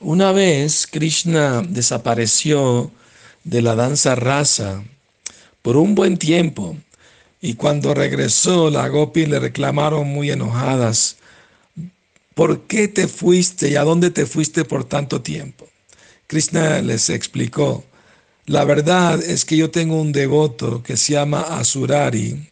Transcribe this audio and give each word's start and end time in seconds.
Una 0.00 0.30
vez 0.30 0.86
Krishna 0.86 1.60
desapareció 1.68 2.92
de 3.42 3.62
la 3.62 3.74
danza 3.74 4.14
rasa 4.14 4.84
por 5.60 5.76
un 5.76 5.96
buen 5.96 6.18
tiempo 6.18 6.76
y 7.40 7.54
cuando 7.54 7.94
regresó 7.94 8.70
la 8.70 8.86
gopi 8.86 9.26
le 9.26 9.40
reclamaron 9.40 10.06
muy 10.06 10.30
enojadas, 10.30 11.16
¿por 12.34 12.60
qué 12.68 12.86
te 12.86 13.08
fuiste 13.08 13.70
y 13.70 13.74
a 13.74 13.82
dónde 13.82 14.12
te 14.12 14.24
fuiste 14.24 14.64
por 14.64 14.84
tanto 14.84 15.20
tiempo? 15.20 15.68
Krishna 16.28 16.80
les 16.80 17.10
explicó, 17.10 17.82
la 18.46 18.64
verdad 18.64 19.20
es 19.20 19.44
que 19.44 19.56
yo 19.56 19.68
tengo 19.72 20.00
un 20.00 20.12
devoto 20.12 20.80
que 20.80 20.96
se 20.96 21.14
llama 21.14 21.40
Asurari 21.40 22.48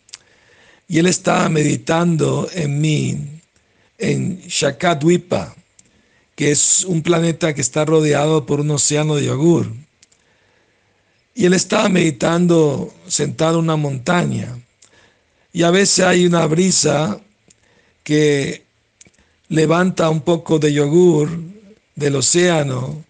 y 0.89 0.99
él 0.99 1.07
estaba 1.07 1.49
meditando 1.49 2.49
en 2.53 2.81
mí 2.81 3.41
en 3.99 4.41
Shakadwipa, 4.41 5.55
que 6.37 6.53
es 6.53 6.84
un 6.84 7.03
planeta 7.03 7.55
que 7.55 7.61
está 7.61 7.84
rodeado 7.84 8.46
por 8.46 8.61
un 8.61 8.71
océano 8.71 9.17
de 9.17 9.25
yogur. 9.25 9.72
Y 11.35 11.46
él 11.46 11.54
estaba 11.54 11.89
meditando 11.89 12.95
sentado 13.09 13.59
en 13.59 13.64
una 13.64 13.76
montaña. 13.76 14.57
Y 15.53 15.64
a 15.64 15.71
veces 15.71 16.04
hay 16.04 16.26
una 16.26 16.46
brisa 16.46 17.21
que 18.04 18.62
levanta 19.49 20.09
un 20.11 20.21
poco 20.21 20.59
de 20.59 20.72
yogur 20.72 21.29
del 21.96 22.17
océano 22.17 23.04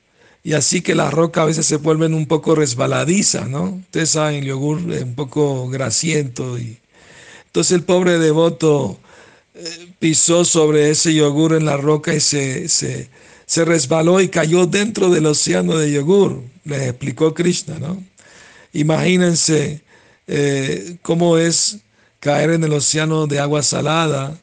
y 0.46 0.52
así 0.52 0.80
que 0.80 0.94
las 0.94 1.12
rocas 1.12 1.42
a 1.42 1.46
veces 1.46 1.66
se 1.66 1.76
vuelven 1.76 2.14
un 2.14 2.26
poco 2.26 2.54
resbaladizas, 2.54 3.48
¿no? 3.48 3.80
Ustedes 3.80 4.10
saben, 4.10 4.36
el 4.36 4.44
yogur 4.44 4.78
es 4.92 5.02
un 5.02 5.16
poco 5.16 5.68
grasiento. 5.68 6.56
Y... 6.56 6.78
Entonces 7.46 7.72
el 7.72 7.82
pobre 7.82 8.20
devoto 8.20 9.00
pisó 9.98 10.44
sobre 10.44 10.90
ese 10.90 11.14
yogur 11.14 11.54
en 11.54 11.64
la 11.64 11.76
roca 11.76 12.14
y 12.14 12.20
se, 12.20 12.68
se, 12.68 13.64
resbaló 13.64 14.20
y 14.20 14.28
cayó 14.28 14.66
dentro 14.66 15.10
del 15.10 15.26
océano 15.26 15.76
de 15.78 15.92
yogur, 15.92 16.42
les 16.64 16.82
explicó 16.82 17.32
Krishna, 17.34 17.78
¿no? 17.78 18.02
Imagínense 18.72 19.80
eh, 20.26 20.96
cómo 21.02 21.38
es 21.38 21.78
caer 22.20 22.50
en 22.50 22.64
el 22.64 22.72
océano 22.72 23.26
de 23.26 23.38
agua 23.38 23.62
salada 23.62 24.38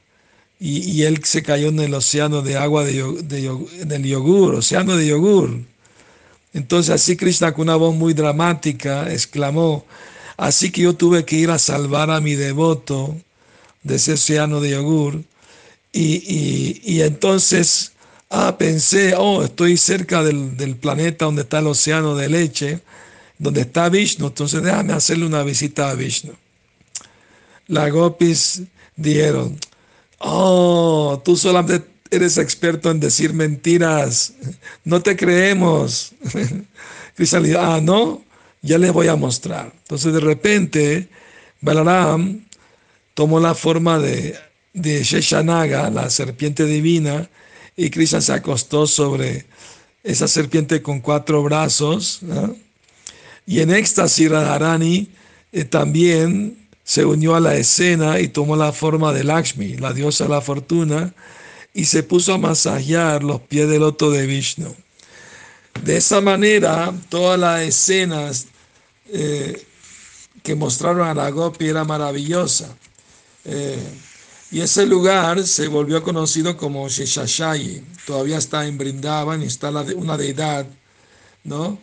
y, 0.59 1.03
él 1.03 1.19
se 1.25 1.43
cayó 1.43 1.67
en 1.67 1.79
el 1.81 1.93
océano 1.93 2.41
de 2.41 2.55
agua 2.55 2.85
de, 2.85 3.03
de, 3.23 3.85
del 3.85 4.03
yogur, 4.03 4.55
océano 4.55 4.95
de 4.95 5.07
yogur. 5.07 5.59
Entonces 6.53 6.95
así 6.95 7.17
Krishna 7.17 7.53
con 7.53 7.63
una 7.63 7.75
voz 7.75 7.93
muy 7.93 8.13
dramática 8.13 9.11
exclamó, 9.11 9.85
así 10.37 10.71
que 10.71 10.83
yo 10.83 10.93
tuve 10.95 11.25
que 11.25 11.35
ir 11.35 11.51
a 11.51 11.59
salvar 11.59 12.09
a 12.11 12.21
mi 12.21 12.35
devoto 12.35 13.17
de 13.83 13.95
ese 13.95 14.13
océano 14.13 14.61
de 14.61 14.71
yogur. 14.71 15.23
Y, 15.91 16.81
y, 16.83 17.01
entonces 17.01 17.91
ah, 18.29 18.57
pensé, 18.57 19.13
oh, 19.15 19.43
estoy 19.43 19.77
cerca 19.77 20.23
del, 20.23 20.57
del, 20.57 20.75
planeta 20.75 21.25
donde 21.25 21.43
está 21.43 21.59
el 21.59 21.67
océano 21.67 22.15
de 22.15 22.29
leche, 22.29 22.81
donde 23.37 23.61
está 23.61 23.89
Vishnu, 23.89 24.27
entonces 24.27 24.63
déjame 24.63 24.93
hacerle 24.93 25.27
una 25.27 25.43
visita 25.43 25.91
a 25.91 25.93
Vishnu. 25.93 26.33
Las 27.67 27.91
gopis 27.91 28.63
dijeron, 28.95 29.59
oh, 30.17 31.21
tú 31.23 31.37
solamente 31.37 31.85
eres 32.09 32.37
experto 32.37 32.89
en 32.89 32.99
decir 32.99 33.33
mentiras, 33.33 34.33
no 34.83 35.01
te 35.01 35.15
creemos. 35.15 36.13
Krishna 37.15 37.39
dijo, 37.39 37.59
ah, 37.59 37.79
no, 37.81 38.23
ya 38.61 38.79
les 38.79 38.91
voy 38.91 39.07
a 39.07 39.15
mostrar. 39.15 39.71
Entonces 39.83 40.11
de 40.11 40.19
repente, 40.19 41.09
Balaram 41.61 42.43
tomó 43.13 43.39
la 43.39 43.53
forma 43.53 43.99
de, 43.99 44.37
de 44.73 45.03
Sheshanaga, 45.03 45.89
la 45.89 46.09
serpiente 46.09 46.65
divina, 46.65 47.29
y 47.75 47.89
Krishna 47.89 48.21
se 48.21 48.33
acostó 48.33 48.87
sobre 48.87 49.45
esa 50.03 50.27
serpiente 50.27 50.81
con 50.81 50.99
cuatro 50.99 51.41
brazos. 51.43 52.21
Y 53.45 53.61
en 53.61 53.71
éxtasis 53.71 54.29
Radharani 54.29 55.09
eh, 55.51 55.65
también 55.65 56.57
se 56.83 57.05
unió 57.05 57.35
a 57.35 57.39
la 57.39 57.55
escena 57.55 58.19
y 58.19 58.27
tomó 58.27 58.55
la 58.55 58.73
forma 58.73 59.13
de 59.13 59.23
Lakshmi, 59.23 59.77
la 59.77 59.93
diosa 59.93 60.25
de 60.25 60.29
la 60.31 60.41
fortuna, 60.41 61.13
y 61.73 61.85
se 61.85 62.03
puso 62.03 62.33
a 62.33 62.37
masajear 62.37 63.23
los 63.23 63.41
pies 63.41 63.67
del 63.67 63.79
loto 63.79 64.11
de 64.11 64.27
Vishnu. 64.27 64.75
De 65.83 65.97
esa 65.97 66.21
manera, 66.21 66.93
todas 67.09 67.39
las 67.39 67.61
escenas 67.61 68.47
eh, 69.11 69.65
que 70.43 70.55
mostraron 70.55 71.07
a 71.07 71.13
la 71.13 71.29
Gopi 71.31 71.67
era 71.67 71.83
maravillosa. 71.83 72.75
Eh, 73.45 73.79
y 74.53 74.61
ese 74.61 74.85
lugar 74.85 75.43
se 75.47 75.67
volvió 75.67 76.03
conocido 76.03 76.55
como 76.55 76.87
Sheshashayi. 76.87 77.83
Todavía 78.05 78.37
está 78.37 78.67
en 78.67 78.77
Brindavan 78.77 79.41
está 79.41 79.69
una 79.69 80.15
deidad, 80.15 80.67
¿no? 81.43 81.79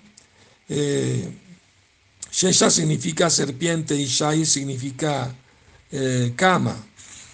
Eh, 0.69 1.29
Shesha 2.31 2.71
significa 2.71 3.29
serpiente 3.29 3.97
y 3.97 4.07
Shai 4.07 4.47
significa 4.47 5.35
eh, 5.91 6.33
cama. 6.37 6.77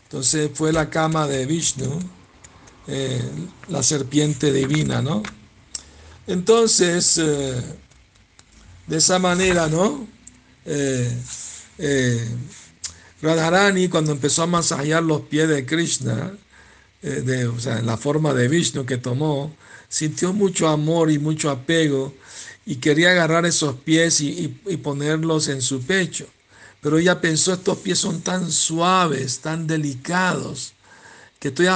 Entonces 0.04 0.50
fue 0.54 0.72
la 0.72 0.88
cama 0.88 1.26
de 1.26 1.44
Vishnu, 1.44 1.98
eh, 2.86 3.20
la 3.69 3.82
serpiente 3.82 4.50
divina, 4.50 5.03
¿no? 5.03 5.22
Entonces, 6.26 7.16
de 7.16 7.76
esa 8.97 9.19
manera, 9.19 9.69
¿no? 9.69 10.09
Radharani 13.26 13.88
cuando 13.88 14.12
empezó 14.12 14.44
a 14.44 14.47
masajear 14.47 15.03
los 15.03 15.22
pies 15.22 15.48
de 15.48 15.66
Krishna, 15.66 16.32
eh, 17.03 17.47
o 17.47 17.59
sea, 17.59 17.78
en 17.78 17.87
la 17.87 17.97
forma 17.97 18.32
de 18.32 18.47
Vishnu 18.47 18.87
que 18.87 18.98
tomó, 18.98 19.53
sintió 19.88 20.32
mucho 20.32 20.69
amor 20.69 21.10
y 21.10 21.19
mucho 21.19 21.50
apego 21.50 22.15
y 22.65 22.76
quería 22.76 23.10
agarrar 23.10 23.44
esos 23.44 23.75
pies 23.76 24.20
y, 24.20 24.48
ponerlos 24.82 25.48
en 25.48 25.60
su 25.60 25.82
pecho. 25.82 26.26
Pero 26.81 26.98
ella 26.98 27.20
pensó, 27.20 27.53
estos 27.53 27.78
pies 27.78 27.98
son 27.98 28.20
tan 28.20 28.50
suaves, 28.50 29.41
tan 29.41 29.66
delicados, 29.66 30.72
que 31.38 31.48
estoy 31.48 31.66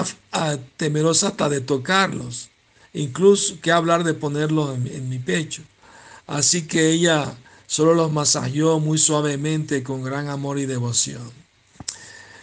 temerosa 0.77 1.29
hasta 1.29 1.49
de 1.49 1.61
tocarlos. 1.61 2.49
Incluso 2.93 3.61
que 3.61 3.73
hablar 3.73 4.05
de 4.05 4.15
ponerlos 4.15 4.77
en 4.77 5.09
mi 5.09 5.19
pecho. 5.19 5.63
Así 6.27 6.63
que 6.63 6.91
ella 6.91 7.37
solo 7.67 7.95
los 7.95 8.13
masajeó 8.13 8.81
muy 8.81 8.99
suavemente 8.99 9.83
con 9.83 10.03
gran 10.03 10.29
amor 10.29 10.59
y 10.59 10.67
devoción. 10.67 11.40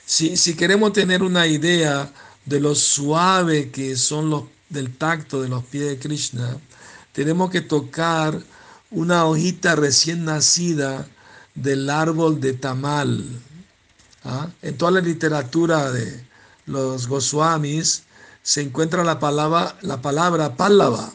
Si, 0.09 0.55
queremos 0.55 0.93
tener 0.93 1.21
una 1.21 1.47
idea 1.47 2.09
de 2.45 2.61
lo 2.61 2.75
suave 2.75 3.71
que 3.71 3.97
son 3.97 4.29
los 4.29 4.43
del 4.69 4.95
tacto 4.95 5.41
de 5.41 5.49
los 5.49 5.65
pies 5.65 5.89
de 5.89 5.99
Krishna, 5.99 6.57
tenemos 7.11 7.51
que 7.51 7.59
tocar 7.59 8.41
una 8.89 9.25
hojita 9.25 9.75
recién 9.75 10.23
nacida 10.23 11.05
del 11.55 11.89
árbol 11.89 12.39
de 12.39 12.53
tamal. 12.53 13.21
¿Ah? 14.23 14.47
En 14.61 14.77
toda 14.77 14.91
la 14.91 15.01
literatura 15.01 15.91
de 15.91 16.25
los 16.67 17.09
Goswamis 17.09 18.03
se 18.41 18.61
encuentra 18.61 19.03
la 19.03 19.19
palabra, 19.19 19.75
la 19.81 20.01
palabra 20.01 20.55
pálava, 20.55 21.11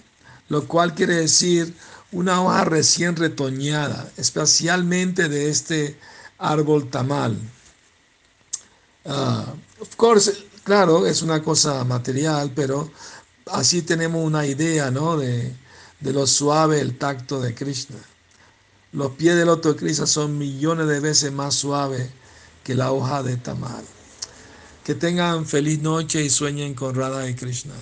lo 0.51 0.69
cual 0.69 0.95
quiere 0.95 1.15
decir 1.15 1.75
una 2.11 2.43
hoja 2.43 2.65
recién 2.65 3.17
retoñada, 3.17 4.13
especialmente 4.19 5.31
de 5.31 5.49
este 5.49 5.99
árbol 6.37 6.91
tamal. 6.91 7.39
Uh, 9.05 9.45
of 9.81 9.97
course, 9.97 10.33
claro, 10.65 11.07
es 11.07 11.23
una 11.23 11.43
cosa 11.43 11.83
material, 11.85 12.53
pero 12.55 12.91
así 13.47 13.83
tenemos 13.83 14.25
una 14.25 14.47
idea 14.47 14.91
¿no? 14.91 15.17
de, 15.17 15.55
de 16.01 16.13
lo 16.13 16.27
suave 16.27 16.81
el 16.81 16.99
tacto 16.99 17.41
de 17.41 17.55
Krishna. 17.55 17.99
Los 18.93 19.13
pies 19.13 19.37
del 19.37 19.49
otro 19.49 19.75
Krishna 19.75 20.07
son 20.07 20.37
millones 20.39 20.87
de 20.87 21.01
veces 21.01 21.33
más 21.33 21.55
suaves 21.55 22.11
que 22.63 22.75
la 22.75 22.93
hoja 22.93 23.23
de 23.23 23.37
tamal. 23.37 23.85
Que 24.85 24.95
tengan 24.95 25.47
feliz 25.47 25.81
noche 25.81 26.23
y 26.23 26.31
sueñen 26.31 26.75
con 26.75 26.95
Radha 26.95 27.29
y 27.29 27.35
Krishna. 27.35 27.75